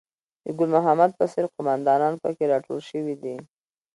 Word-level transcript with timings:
د 0.45 0.47
ګل 0.57 0.69
محمد 0.75 1.11
په 1.19 1.25
څېر 1.31 1.45
قوماندانان 1.55 2.13
په 2.23 2.29
کې 2.35 2.43
راټول 2.53 2.79
شوي 2.89 3.15
دي. 3.23 3.35